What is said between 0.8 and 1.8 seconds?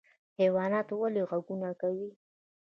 ولې غږونه